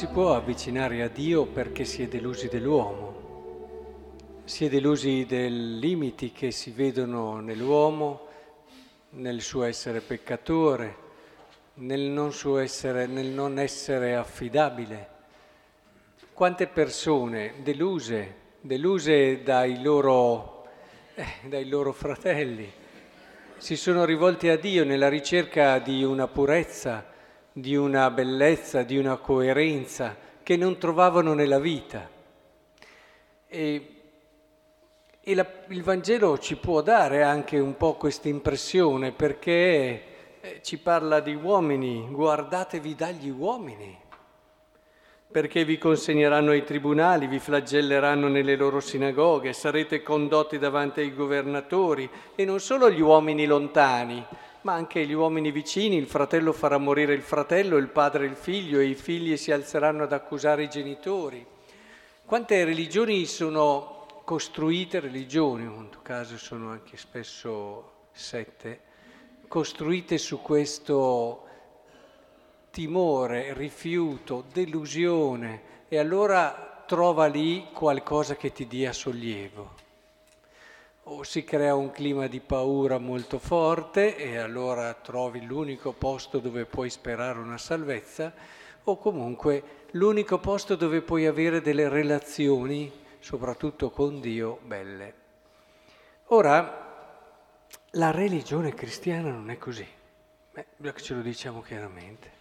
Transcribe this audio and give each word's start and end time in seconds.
Si 0.00 0.06
può 0.06 0.34
avvicinare 0.34 1.02
a 1.02 1.08
Dio 1.08 1.44
perché 1.44 1.84
si 1.84 2.02
è 2.02 2.08
delusi 2.08 2.48
dell'uomo, 2.48 4.38
si 4.44 4.64
è 4.64 4.70
delusi 4.70 5.26
dei 5.28 5.78
limiti 5.78 6.32
che 6.32 6.52
si 6.52 6.70
vedono 6.70 7.40
nell'uomo, 7.40 8.26
nel 9.10 9.42
suo 9.42 9.64
essere 9.64 10.00
peccatore, 10.00 10.96
nel 11.74 12.00
non, 12.00 12.32
essere, 12.62 13.04
nel 13.04 13.26
non 13.26 13.58
essere 13.58 14.16
affidabile. 14.16 15.08
Quante 16.32 16.66
persone 16.66 17.56
deluse, 17.62 18.36
deluse 18.62 19.42
dai 19.42 19.82
loro, 19.82 20.66
eh, 21.14 21.26
dai 21.46 21.68
loro 21.68 21.92
fratelli, 21.92 22.72
si 23.58 23.76
sono 23.76 24.06
rivolti 24.06 24.48
a 24.48 24.56
Dio 24.56 24.82
nella 24.82 25.10
ricerca 25.10 25.78
di 25.78 26.02
una 26.02 26.26
purezza, 26.26 27.04
di 27.60 27.76
una 27.76 28.10
bellezza, 28.10 28.82
di 28.82 28.96
una 28.96 29.16
coerenza 29.16 30.16
che 30.42 30.56
non 30.56 30.78
trovavano 30.78 31.34
nella 31.34 31.58
vita. 31.58 32.08
E, 33.46 33.94
e 35.20 35.34
la, 35.34 35.46
il 35.68 35.82
Vangelo 35.82 36.38
ci 36.38 36.56
può 36.56 36.80
dare 36.80 37.22
anche 37.22 37.58
un 37.58 37.76
po' 37.76 37.94
questa 37.94 38.28
impressione 38.28 39.12
perché 39.12 40.02
eh, 40.40 40.60
ci 40.62 40.78
parla 40.78 41.20
di 41.20 41.34
uomini, 41.34 42.08
guardatevi 42.10 42.94
dagli 42.94 43.28
uomini, 43.28 43.98
perché 45.30 45.64
vi 45.64 45.78
consegneranno 45.78 46.50
ai 46.50 46.64
tribunali, 46.64 47.26
vi 47.26 47.38
flagelleranno 47.38 48.26
nelle 48.26 48.56
loro 48.56 48.80
sinagoghe, 48.80 49.52
sarete 49.52 50.02
condotti 50.02 50.58
davanti 50.58 51.00
ai 51.00 51.14
governatori 51.14 52.08
e 52.34 52.44
non 52.44 52.58
solo 52.58 52.90
gli 52.90 53.00
uomini 53.00 53.46
lontani, 53.46 54.26
ma 54.62 54.74
anche 54.74 55.06
gli 55.06 55.12
uomini 55.12 55.50
vicini, 55.50 55.96
il 55.96 56.06
fratello 56.06 56.52
farà 56.52 56.76
morire 56.76 57.14
il 57.14 57.22
fratello, 57.22 57.76
il 57.76 57.88
padre 57.88 58.26
il 58.26 58.36
figlio 58.36 58.78
e 58.78 58.86
i 58.86 58.94
figli 58.94 59.36
si 59.36 59.52
alzeranno 59.52 60.02
ad 60.02 60.12
accusare 60.12 60.64
i 60.64 60.68
genitori. 60.68 61.44
Quante 62.24 62.64
religioni 62.64 63.24
sono 63.24 64.06
costruite, 64.24 65.00
religioni, 65.00 65.64
in 65.64 65.74
questo 65.74 66.00
caso 66.02 66.36
sono 66.36 66.70
anche 66.70 66.96
spesso 66.96 68.08
sette, 68.12 68.80
costruite 69.48 70.18
su 70.18 70.40
questo 70.42 71.46
timore, 72.70 73.54
rifiuto, 73.54 74.44
delusione 74.52 75.62
e 75.88 75.98
allora 75.98 76.84
trova 76.86 77.26
lì 77.26 77.68
qualcosa 77.72 78.36
che 78.36 78.52
ti 78.52 78.66
dia 78.66 78.92
sollievo 78.92 79.89
o 81.12 81.24
si 81.24 81.42
crea 81.42 81.74
un 81.74 81.90
clima 81.90 82.28
di 82.28 82.38
paura 82.38 82.98
molto 82.98 83.40
forte 83.40 84.16
e 84.16 84.36
allora 84.36 84.94
trovi 84.94 85.44
l'unico 85.44 85.92
posto 85.92 86.38
dove 86.38 86.66
puoi 86.66 86.88
sperare 86.88 87.40
una 87.40 87.58
salvezza 87.58 88.32
o 88.84 88.96
comunque 88.96 89.86
l'unico 89.92 90.38
posto 90.38 90.76
dove 90.76 91.02
puoi 91.02 91.26
avere 91.26 91.60
delle 91.60 91.88
relazioni, 91.88 92.90
soprattutto 93.18 93.90
con 93.90 94.20
Dio, 94.20 94.60
belle. 94.62 95.14
Ora, 96.26 96.86
la 97.90 98.10
religione 98.12 98.72
cristiana 98.72 99.30
non 99.30 99.50
è 99.50 99.58
così, 99.58 99.86
Beh, 100.52 100.94
ce 100.94 101.14
lo 101.14 101.22
diciamo 101.22 101.60
chiaramente. 101.60 102.38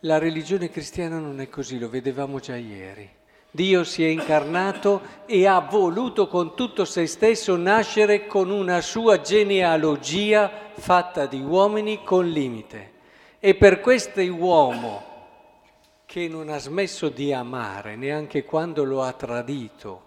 La 0.00 0.18
religione 0.18 0.70
cristiana 0.70 1.20
non 1.20 1.40
è 1.40 1.48
così, 1.48 1.78
lo 1.78 1.88
vedevamo 1.88 2.40
già 2.40 2.56
ieri. 2.56 3.08
Dio 3.56 3.84
si 3.84 4.04
è 4.04 4.08
incarnato 4.08 5.00
e 5.24 5.46
ha 5.46 5.60
voluto 5.60 6.28
con 6.28 6.54
tutto 6.54 6.84
se 6.84 7.06
stesso 7.06 7.56
nascere 7.56 8.26
con 8.26 8.50
una 8.50 8.82
sua 8.82 9.22
genealogia 9.22 10.70
fatta 10.74 11.24
di 11.24 11.40
uomini 11.40 12.04
con 12.04 12.28
limite. 12.28 12.92
E 13.40 13.54
per 13.54 13.80
questo 13.80 14.20
uomo 14.20 15.14
che 16.04 16.28
non 16.28 16.50
ha 16.50 16.58
smesso 16.58 17.08
di 17.08 17.32
amare 17.32 17.96
neanche 17.96 18.44
quando 18.44 18.84
lo 18.84 19.02
ha 19.02 19.12
tradito 19.14 20.02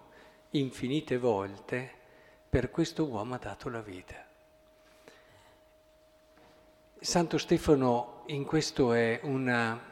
infinite 0.50 1.18
volte, 1.18 1.90
per 2.48 2.70
questo 2.70 3.04
uomo 3.04 3.34
ha 3.34 3.38
dato 3.38 3.68
la 3.68 3.82
vita. 3.82 4.24
Santo 7.00 7.36
Stefano 7.36 8.22
in 8.26 8.44
questo 8.44 8.92
è 8.92 9.18
una 9.24 9.89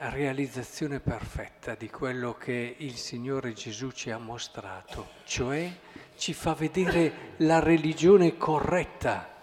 realizzazione 0.00 1.00
perfetta 1.00 1.74
di 1.74 1.90
quello 1.90 2.34
che 2.34 2.76
il 2.78 2.94
Signore 2.94 3.52
Gesù 3.52 3.90
ci 3.90 4.10
ha 4.10 4.18
mostrato, 4.18 5.08
cioè 5.24 5.68
ci 6.16 6.32
fa 6.32 6.54
vedere 6.54 7.34
la 7.38 7.58
religione 7.58 8.36
corretta. 8.36 9.36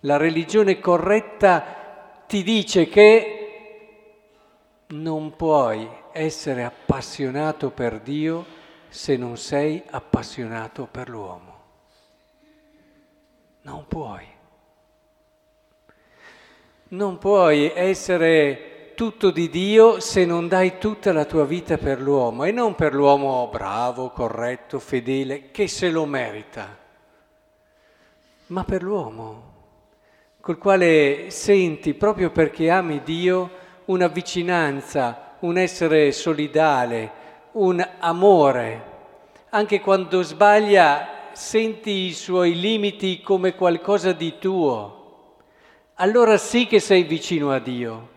La 0.00 0.16
religione 0.16 0.78
corretta 0.78 2.22
ti 2.28 2.44
dice 2.44 2.88
che 2.88 3.34
non 4.88 5.34
puoi 5.34 5.88
essere 6.12 6.62
appassionato 6.62 7.70
per 7.70 8.00
Dio 8.00 8.46
se 8.88 9.16
non 9.16 9.36
sei 9.36 9.82
appassionato 9.90 10.86
per 10.86 11.08
l'uomo. 11.08 11.58
Non 13.62 13.86
puoi. 13.88 14.26
Non 16.88 17.18
puoi 17.18 17.72
essere 17.74 18.69
tutto 19.00 19.30
di 19.30 19.48
Dio 19.48 19.98
se 19.98 20.26
non 20.26 20.46
dai 20.46 20.76
tutta 20.76 21.10
la 21.10 21.24
tua 21.24 21.46
vita 21.46 21.78
per 21.78 22.02
l'uomo 22.02 22.44
e 22.44 22.50
non 22.50 22.74
per 22.74 22.92
l'uomo 22.92 23.48
bravo, 23.50 24.10
corretto, 24.10 24.78
fedele, 24.78 25.50
che 25.52 25.68
se 25.68 25.88
lo 25.88 26.04
merita, 26.04 26.76
ma 28.48 28.62
per 28.62 28.82
l'uomo 28.82 29.54
col 30.42 30.58
quale 30.58 31.30
senti, 31.30 31.94
proprio 31.94 32.28
perché 32.28 32.68
ami 32.68 33.00
Dio, 33.02 33.50
una 33.86 34.08
vicinanza, 34.08 35.36
un 35.38 35.56
essere 35.56 36.12
solidale, 36.12 37.10
un 37.52 37.82
amore. 38.00 38.84
Anche 39.48 39.80
quando 39.80 40.20
sbaglia 40.20 41.30
senti 41.32 41.90
i 41.90 42.12
suoi 42.12 42.60
limiti 42.60 43.22
come 43.22 43.54
qualcosa 43.54 44.12
di 44.12 44.34
tuo. 44.38 45.38
Allora 45.94 46.36
sì 46.36 46.66
che 46.66 46.80
sei 46.80 47.04
vicino 47.04 47.50
a 47.50 47.58
Dio. 47.58 48.09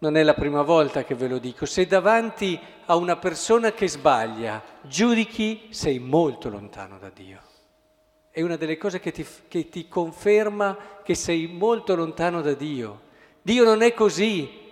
Non 0.00 0.16
è 0.16 0.22
la 0.22 0.34
prima 0.34 0.62
volta 0.62 1.02
che 1.02 1.16
ve 1.16 1.26
lo 1.26 1.38
dico. 1.38 1.66
Se 1.66 1.84
davanti 1.86 2.58
a 2.86 2.94
una 2.94 3.16
persona 3.16 3.72
che 3.72 3.88
sbaglia 3.88 4.62
giudichi, 4.82 5.68
sei 5.70 5.98
molto 5.98 6.48
lontano 6.48 6.98
da 6.98 7.10
Dio. 7.10 7.40
È 8.30 8.40
una 8.42 8.56
delle 8.56 8.76
cose 8.76 9.00
che 9.00 9.10
ti, 9.10 9.26
che 9.48 9.68
ti 9.68 9.88
conferma 9.88 10.76
che 11.02 11.16
sei 11.16 11.48
molto 11.48 11.96
lontano 11.96 12.42
da 12.42 12.52
Dio. 12.52 13.06
Dio 13.42 13.64
non 13.64 13.82
è 13.82 13.92
così. 13.92 14.66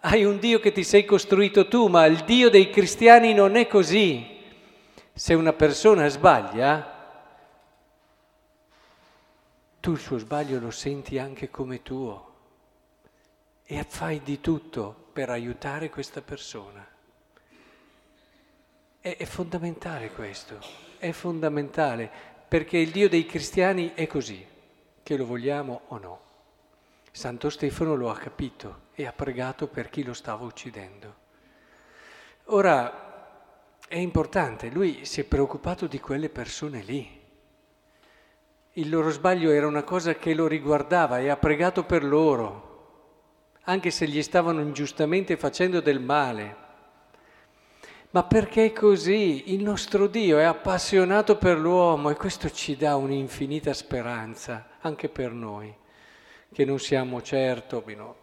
Hai 0.00 0.24
un 0.24 0.38
Dio 0.38 0.60
che 0.60 0.70
ti 0.70 0.84
sei 0.84 1.04
costruito 1.04 1.66
tu, 1.66 1.88
ma 1.88 2.06
il 2.06 2.22
Dio 2.24 2.48
dei 2.48 2.70
cristiani 2.70 3.34
non 3.34 3.56
è 3.56 3.66
così. 3.66 4.24
Se 5.12 5.34
una 5.34 5.52
persona 5.52 6.06
sbaglia, 6.06 6.98
tu 9.80 9.90
il 9.92 9.98
suo 9.98 10.18
sbaglio 10.18 10.60
lo 10.60 10.70
senti 10.70 11.18
anche 11.18 11.50
come 11.50 11.82
tuo 11.82 12.29
e 13.70 13.84
fai 13.84 14.20
di 14.24 14.40
tutto 14.40 15.10
per 15.12 15.30
aiutare 15.30 15.90
questa 15.90 16.22
persona. 16.22 16.84
È, 18.98 19.16
è, 19.16 19.24
fondamentale 19.24 20.10
questo, 20.10 20.58
è 20.98 21.12
fondamentale, 21.12 22.10
perché 22.48 22.78
il 22.78 22.90
Dio 22.90 23.08
dei 23.08 23.24
cristiani 23.26 23.92
è 23.94 24.08
così, 24.08 24.44
che 25.04 25.16
lo 25.16 25.24
vogliamo 25.24 25.82
o 25.86 25.98
no. 25.98 26.20
Santo 27.12 27.48
Stefano 27.48 27.94
lo 27.94 28.10
ha 28.10 28.16
capito 28.16 28.88
e 28.92 29.06
ha 29.06 29.12
pregato 29.12 29.68
per 29.68 29.88
chi 29.88 30.02
lo 30.02 30.14
stava 30.14 30.44
uccidendo. 30.44 31.14
Ora, 32.46 33.78
è 33.86 33.98
importante, 33.98 34.68
lui 34.68 35.04
si 35.04 35.20
è 35.20 35.24
preoccupato 35.24 35.86
di 35.86 36.00
quelle 36.00 36.28
persone 36.28 36.82
lì. 36.82 37.08
Il 38.72 38.88
loro 38.88 39.10
sbaglio 39.10 39.52
era 39.52 39.68
una 39.68 39.84
cosa 39.84 40.16
che 40.16 40.34
lo 40.34 40.48
riguardava 40.48 41.20
e 41.20 41.28
ha 41.28 41.36
pregato 41.36 41.84
per 41.84 42.02
loro 42.02 42.69
anche 43.64 43.90
se 43.90 44.06
gli 44.06 44.22
stavano 44.22 44.60
ingiustamente 44.60 45.36
facendo 45.36 45.80
del 45.80 46.00
male. 46.00 46.68
Ma 48.12 48.24
perché 48.24 48.66
è 48.66 48.72
così? 48.72 49.52
Il 49.52 49.62
nostro 49.62 50.06
Dio 50.06 50.38
è 50.38 50.42
appassionato 50.42 51.36
per 51.36 51.58
l'uomo 51.58 52.10
e 52.10 52.16
questo 52.16 52.50
ci 52.50 52.76
dà 52.76 52.96
un'infinita 52.96 53.72
speranza 53.72 54.70
anche 54.80 55.08
per 55.08 55.32
noi, 55.32 55.72
che 56.52 56.64
non 56.64 56.80
siamo 56.80 57.22
certo, 57.22 57.84
no, 57.94 58.16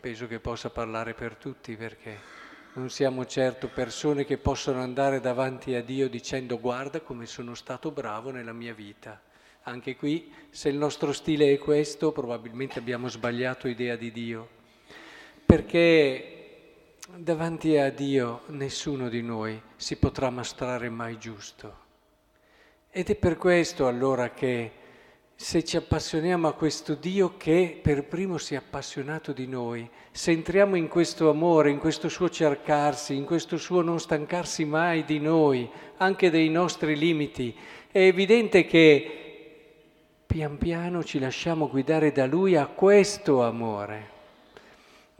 penso 0.00 0.26
che 0.26 0.40
possa 0.40 0.70
parlare 0.70 1.14
per 1.14 1.36
tutti 1.36 1.76
perché 1.76 2.40
non 2.74 2.90
siamo 2.90 3.26
certo 3.26 3.68
persone 3.68 4.24
che 4.24 4.38
possono 4.38 4.80
andare 4.80 5.20
davanti 5.20 5.74
a 5.74 5.82
Dio 5.82 6.08
dicendo 6.08 6.58
guarda 6.58 7.00
come 7.00 7.26
sono 7.26 7.54
stato 7.54 7.90
bravo 7.90 8.30
nella 8.30 8.54
mia 8.54 8.74
vita. 8.74 9.20
Anche 9.64 9.94
qui, 9.94 10.32
se 10.50 10.70
il 10.70 10.76
nostro 10.76 11.12
stile 11.12 11.52
è 11.52 11.58
questo, 11.58 12.10
probabilmente 12.10 12.80
abbiamo 12.80 13.06
sbagliato 13.06 13.68
idea 13.68 13.94
di 13.94 14.10
Dio 14.10 14.60
perché 15.52 16.94
davanti 17.14 17.76
a 17.76 17.90
Dio 17.90 18.40
nessuno 18.46 19.10
di 19.10 19.20
noi 19.20 19.60
si 19.76 19.96
potrà 19.96 20.30
mostrare 20.30 20.88
mai 20.88 21.18
giusto. 21.18 21.76
Ed 22.90 23.10
è 23.10 23.14
per 23.16 23.36
questo 23.36 23.86
allora 23.86 24.30
che 24.30 24.70
se 25.34 25.62
ci 25.62 25.76
appassioniamo 25.76 26.48
a 26.48 26.54
questo 26.54 26.94
Dio 26.94 27.36
che 27.36 27.78
per 27.82 28.04
primo 28.04 28.38
si 28.38 28.54
è 28.54 28.56
appassionato 28.56 29.34
di 29.34 29.46
noi, 29.46 29.86
se 30.10 30.30
entriamo 30.30 30.74
in 30.74 30.88
questo 30.88 31.28
amore, 31.28 31.68
in 31.68 31.78
questo 31.78 32.08
suo 32.08 32.30
cercarsi, 32.30 33.14
in 33.14 33.26
questo 33.26 33.58
suo 33.58 33.82
non 33.82 34.00
stancarsi 34.00 34.64
mai 34.64 35.04
di 35.04 35.20
noi, 35.20 35.70
anche 35.98 36.30
dei 36.30 36.48
nostri 36.48 36.96
limiti, 36.96 37.54
è 37.90 37.98
evidente 37.98 38.64
che 38.64 39.18
pian 40.24 40.56
piano 40.56 41.04
ci 41.04 41.18
lasciamo 41.18 41.68
guidare 41.68 42.10
da 42.10 42.24
Lui 42.24 42.56
a 42.56 42.64
questo 42.64 43.42
amore. 43.42 44.11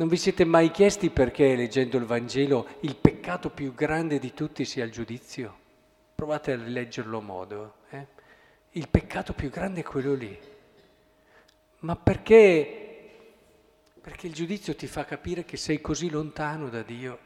Non 0.02 0.10
vi 0.10 0.16
siete 0.16 0.44
mai 0.44 0.72
chiesti 0.72 1.10
perché, 1.10 1.54
leggendo 1.54 1.96
il 1.96 2.06
Vangelo, 2.06 2.66
il 2.80 2.96
peccato 2.96 3.50
più 3.50 3.72
grande 3.72 4.18
di 4.18 4.34
tutti 4.34 4.64
sia 4.64 4.82
il 4.82 4.90
giudizio? 4.90 5.56
Provate 6.16 6.50
a 6.50 6.56
leggerlo 6.56 7.20
modo. 7.20 7.74
Eh? 7.88 8.06
il 8.70 8.88
peccato 8.88 9.32
più 9.32 9.48
grande 9.48 9.82
è 9.82 9.84
quello 9.84 10.14
lì. 10.14 10.36
Ma 11.82 11.94
perché? 11.94 13.10
Perché 14.00 14.26
il 14.26 14.32
giudizio 14.32 14.74
ti 14.74 14.88
fa 14.88 15.04
capire 15.04 15.44
che 15.44 15.56
sei 15.56 15.80
così 15.80 16.10
lontano 16.10 16.68
da 16.68 16.82
Dio, 16.82 17.18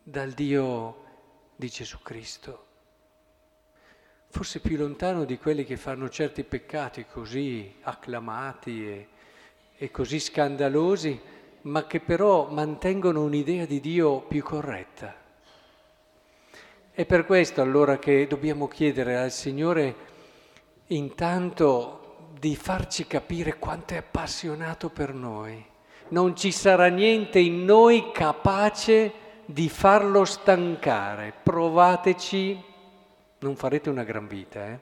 dal 0.00 0.30
Dio 0.30 1.04
di 1.56 1.68
Gesù 1.68 1.98
Cristo. 2.02 2.66
Forse 4.28 4.60
più 4.60 4.76
lontano 4.76 5.24
di 5.24 5.36
quelli 5.38 5.64
che 5.64 5.76
fanno 5.76 6.08
certi 6.08 6.44
peccati 6.44 7.04
così 7.04 7.78
acclamati 7.80 8.86
e, 8.86 9.08
e 9.76 9.90
così 9.90 10.20
scandalosi, 10.20 11.34
ma 11.62 11.86
che 11.86 12.00
però 12.00 12.48
mantengono 12.50 13.22
un'idea 13.22 13.64
di 13.66 13.80
Dio 13.80 14.20
più 14.20 14.42
corretta. 14.42 15.14
È 16.90 17.04
per 17.04 17.26
questo 17.26 17.62
allora 17.62 17.98
che 17.98 18.26
dobbiamo 18.26 18.66
chiedere 18.66 19.16
al 19.16 19.30
Signore 19.30 19.94
intanto 20.88 22.30
di 22.38 22.56
farci 22.56 23.06
capire 23.06 23.58
quanto 23.58 23.94
è 23.94 23.98
appassionato 23.98 24.90
per 24.90 25.12
noi. 25.14 25.64
Non 26.08 26.34
ci 26.36 26.50
sarà 26.52 26.88
niente 26.88 27.38
in 27.38 27.64
noi 27.64 28.10
capace 28.12 29.12
di 29.44 29.68
farlo 29.68 30.24
stancare. 30.24 31.32
Provateci, 31.42 32.64
non 33.38 33.56
farete 33.56 33.90
una 33.90 34.04
gran 34.04 34.26
vita, 34.26 34.66
eh? 34.66 34.78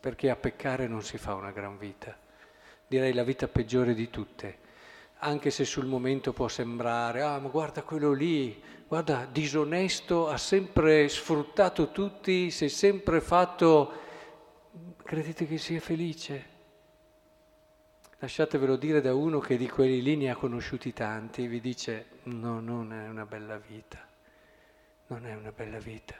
perché 0.00 0.30
a 0.30 0.36
peccare 0.36 0.86
non 0.86 1.02
si 1.02 1.18
fa 1.18 1.34
una 1.34 1.50
gran 1.50 1.78
vita. 1.78 2.16
Direi 2.86 3.12
la 3.12 3.22
vita 3.22 3.48
peggiore 3.48 3.94
di 3.94 4.10
tutte. 4.10 4.66
Anche 5.18 5.50
se 5.50 5.64
sul 5.64 5.86
momento 5.86 6.32
può 6.32 6.48
sembrare, 6.48 7.22
ah 7.22 7.38
ma 7.38 7.48
guarda 7.48 7.82
quello 7.82 8.12
lì, 8.12 8.62
guarda, 8.86 9.26
disonesto, 9.30 10.28
ha 10.28 10.38
sempre 10.38 11.08
sfruttato 11.08 11.90
tutti, 11.90 12.50
si 12.50 12.66
è 12.66 12.68
sempre 12.68 13.20
fatto 13.20 14.06
Credete 15.08 15.46
che 15.46 15.56
sia 15.56 15.80
felice? 15.80 16.44
Lasciatevelo 18.18 18.76
dire 18.76 19.00
da 19.00 19.14
uno 19.14 19.38
che 19.38 19.56
di 19.56 19.66
quelli 19.66 20.02
lì 20.02 20.16
ne 20.16 20.30
ha 20.30 20.36
conosciuti 20.36 20.92
tanti 20.92 21.46
vi 21.46 21.62
dice 21.62 22.08
no, 22.24 22.60
non 22.60 22.92
è 22.92 23.08
una 23.08 23.24
bella 23.24 23.56
vita, 23.56 24.06
non 25.06 25.24
è 25.24 25.34
una 25.34 25.50
bella 25.50 25.78
vita. 25.78 26.14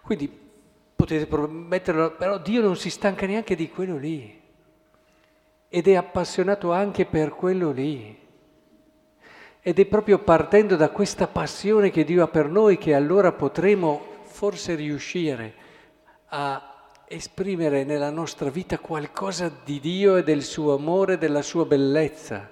Quindi 0.00 0.26
potete 0.96 1.26
prometterlo, 1.26 2.12
però 2.12 2.38
Dio 2.38 2.62
non 2.62 2.76
si 2.76 2.88
stanca 2.88 3.26
neanche 3.26 3.54
di 3.54 3.68
quello 3.68 3.98
lì 3.98 4.37
ed 5.68 5.86
è 5.86 5.94
appassionato 5.94 6.72
anche 6.72 7.04
per 7.04 7.30
quello 7.30 7.70
lì. 7.70 8.16
Ed 9.60 9.78
è 9.78 9.84
proprio 9.86 10.18
partendo 10.20 10.76
da 10.76 10.88
questa 10.88 11.26
passione 11.26 11.90
che 11.90 12.04
Dio 12.04 12.22
ha 12.22 12.28
per 12.28 12.48
noi 12.48 12.78
che 12.78 12.94
allora 12.94 13.32
potremo 13.32 14.16
forse 14.22 14.74
riuscire 14.74 15.54
a 16.28 16.74
esprimere 17.06 17.84
nella 17.84 18.10
nostra 18.10 18.50
vita 18.50 18.78
qualcosa 18.78 19.50
di 19.64 19.80
Dio 19.80 20.16
e 20.16 20.22
del 20.22 20.42
suo 20.42 20.74
amore, 20.74 21.18
della 21.18 21.42
sua 21.42 21.64
bellezza. 21.64 22.50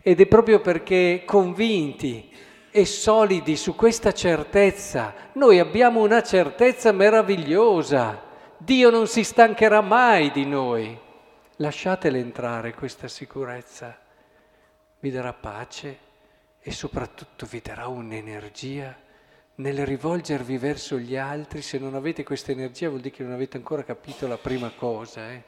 Ed 0.00 0.20
è 0.20 0.26
proprio 0.26 0.60
perché 0.60 1.24
convinti 1.26 2.30
e 2.70 2.84
solidi 2.86 3.56
su 3.56 3.74
questa 3.74 4.12
certezza, 4.12 5.12
noi 5.32 5.58
abbiamo 5.58 6.00
una 6.00 6.22
certezza 6.22 6.92
meravigliosa. 6.92 8.22
Dio 8.56 8.90
non 8.90 9.06
si 9.06 9.24
stancherà 9.24 9.80
mai 9.80 10.30
di 10.30 10.46
noi. 10.46 11.08
Lasciatele 11.60 12.18
entrare 12.18 12.72
questa 12.72 13.06
sicurezza. 13.06 13.94
Vi 14.98 15.10
darà 15.10 15.34
pace 15.34 15.98
e 16.58 16.70
soprattutto 16.70 17.44
vi 17.44 17.60
darà 17.60 17.86
un'energia 17.86 18.96
nel 19.56 19.84
rivolgervi 19.84 20.56
verso 20.56 20.98
gli 20.98 21.16
altri, 21.16 21.60
se 21.60 21.76
non 21.76 21.94
avete 21.94 22.24
questa 22.24 22.52
energia 22.52 22.88
vuol 22.88 23.02
dire 23.02 23.14
che 23.14 23.24
non 23.24 23.32
avete 23.32 23.58
ancora 23.58 23.84
capito 23.84 24.26
la 24.26 24.38
prima 24.38 24.70
cosa. 24.70 25.30
Eh? 25.32 25.42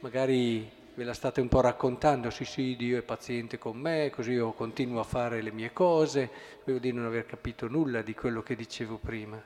Magari 0.00 0.70
ve 0.92 1.04
la 1.04 1.14
state 1.14 1.40
un 1.40 1.48
po' 1.48 1.62
raccontando, 1.62 2.28
sì 2.28 2.44
sì, 2.44 2.76
Dio 2.76 2.98
è 2.98 3.02
paziente 3.02 3.56
con 3.56 3.78
me, 3.78 4.10
così 4.10 4.32
io 4.32 4.52
continuo 4.52 5.00
a 5.00 5.04
fare 5.04 5.40
le 5.40 5.52
mie 5.52 5.72
cose, 5.72 6.28
vuol 6.64 6.80
dire 6.80 6.96
non 6.96 7.06
aver 7.06 7.24
capito 7.24 7.66
nulla 7.66 8.02
di 8.02 8.12
quello 8.12 8.42
che 8.42 8.54
dicevo 8.56 8.98
prima. 8.98 9.42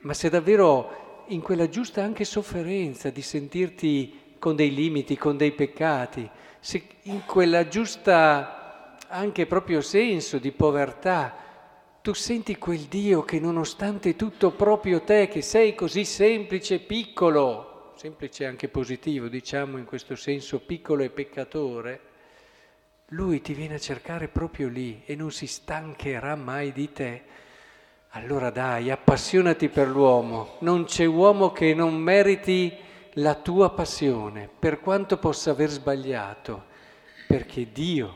Ma 0.00 0.12
se 0.12 0.28
davvero 0.28 1.24
in 1.28 1.40
quella 1.40 1.70
giusta 1.70 2.02
anche 2.02 2.26
sofferenza 2.26 3.08
di 3.08 3.22
sentirti 3.22 4.19
con 4.40 4.56
dei 4.56 4.74
limiti, 4.74 5.16
con 5.16 5.36
dei 5.36 5.52
peccati, 5.52 6.28
se 6.58 6.82
in 7.02 7.24
quella 7.24 7.68
giusta 7.68 8.96
anche 9.06 9.46
proprio 9.46 9.80
senso 9.80 10.38
di 10.38 10.50
povertà, 10.50 11.36
tu 12.02 12.14
senti 12.14 12.56
quel 12.56 12.80
Dio 12.80 13.22
che 13.22 13.38
nonostante 13.38 14.16
tutto 14.16 14.50
proprio 14.52 15.02
te, 15.02 15.28
che 15.28 15.42
sei 15.42 15.74
così 15.74 16.04
semplice, 16.04 16.80
piccolo, 16.80 17.92
semplice 17.96 18.46
anche 18.46 18.68
positivo, 18.68 19.28
diciamo 19.28 19.76
in 19.76 19.84
questo 19.84 20.16
senso 20.16 20.60
piccolo 20.60 21.02
e 21.02 21.10
peccatore, 21.10 22.00
lui 23.08 23.42
ti 23.42 23.52
viene 23.52 23.74
a 23.74 23.78
cercare 23.78 24.28
proprio 24.28 24.68
lì 24.68 25.02
e 25.04 25.14
non 25.14 25.30
si 25.30 25.46
stancherà 25.46 26.34
mai 26.36 26.72
di 26.72 26.92
te. 26.92 27.22
Allora 28.10 28.50
dai, 28.50 28.90
appassionati 28.90 29.68
per 29.68 29.88
l'uomo, 29.88 30.56
non 30.60 30.84
c'è 30.84 31.04
uomo 31.04 31.52
che 31.52 31.74
non 31.74 31.96
meriti 31.96 32.74
la 33.20 33.34
tua 33.34 33.70
passione, 33.70 34.48
per 34.58 34.80
quanto 34.80 35.18
possa 35.18 35.52
aver 35.52 35.70
sbagliato, 35.70 36.64
perché 37.26 37.70
Dio 37.72 38.14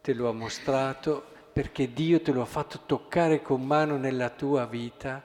te 0.00 0.14
lo 0.14 0.28
ha 0.28 0.32
mostrato 0.32 1.36
perché 1.58 1.92
Dio 1.92 2.22
te 2.22 2.30
lo 2.30 2.42
ha 2.42 2.44
fatto 2.44 2.82
toccare 2.86 3.42
con 3.42 3.64
mano 3.64 3.96
nella 3.96 4.30
tua 4.30 4.64
vita 4.66 5.24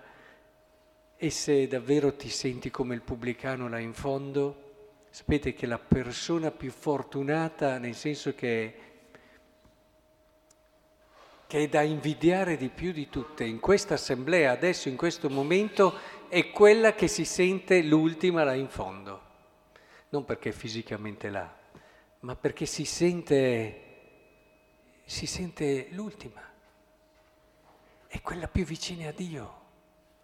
e 1.16 1.30
se 1.30 1.68
davvero 1.68 2.16
ti 2.16 2.28
senti 2.28 2.72
come 2.72 2.96
il 2.96 3.04
pubblicano 3.04 3.70
là 3.70 3.78
in 3.78 3.94
fondo, 3.94 4.96
sapete 5.12 5.54
che 5.54 5.68
la 5.68 5.78
persona 5.78 6.50
più 6.50 6.72
fortunata, 6.72 7.78
nel 7.78 7.94
senso 7.94 8.34
che, 8.34 8.76
che 11.46 11.60
è 11.60 11.68
da 11.68 11.84
invidiare 11.84 12.58
di 12.58 12.70
più 12.70 12.92
di 12.92 13.10
tutte 13.10 13.44
in 13.44 13.60
questa 13.60 13.94
assemblea, 13.94 14.54
adesso 14.54 14.90
in 14.90 14.98
questo 14.98 15.30
momento, 15.30 15.94
è 16.30 16.52
quella 16.52 16.94
che 16.94 17.08
si 17.08 17.26
sente 17.26 17.82
l'ultima 17.82 18.44
là 18.44 18.54
in 18.54 18.70
fondo. 18.70 19.22
Non 20.10 20.26
perché 20.26 20.50
è 20.50 20.54
fisicamente 20.54 21.30
là, 21.30 21.52
ma 22.20 22.36
perché 22.36 22.66
si 22.66 22.86
sente 22.86 23.84
si 25.06 25.26
sente 25.26 25.88
l'ultima, 25.92 26.42
è 28.08 28.22
quella 28.22 28.48
più 28.48 28.64
vicina 28.64 29.10
a 29.10 29.12
Dio, 29.12 29.62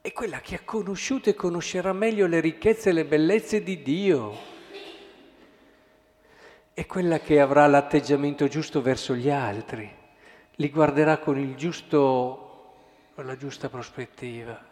è 0.02 0.12
quella 0.14 0.40
che 0.40 0.56
ha 0.56 0.62
conosciuto 0.64 1.30
e 1.30 1.36
conoscerà 1.36 1.92
meglio 1.94 2.28
le 2.28 2.40
ricchezze 2.40 2.90
e 2.90 2.94
le 2.94 3.06
bellezze 3.06 3.62
di 3.62 3.82
Dio, 3.82 4.38
è 6.74 6.86
quella 6.86 7.20
che 7.20 7.42
avrà 7.42 7.68
l'atteggiamento 7.68 8.48
giusto 8.48 8.82
verso 8.82 9.16
gli 9.16 9.30
altri, 9.30 9.90
li 10.56 10.70
guarderà 10.70 11.18
con 11.18 11.38
il 11.38 11.56
giusto, 11.56 12.74
con 13.16 13.26
la 13.26 13.36
giusta 13.36 13.70
prospettiva. 13.70 14.68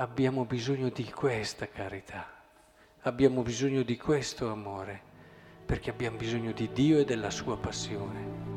Abbiamo 0.00 0.46
bisogno 0.46 0.88
di 0.88 1.04
questa 1.12 1.68
carità, 1.68 2.26
abbiamo 3.02 3.42
bisogno 3.42 3.82
di 3.82 3.98
questo 3.98 4.50
amore, 4.50 4.98
perché 5.66 5.90
abbiamo 5.90 6.16
bisogno 6.16 6.52
di 6.52 6.70
Dio 6.72 7.00
e 7.00 7.04
della 7.04 7.28
sua 7.28 7.58
passione. 7.58 8.49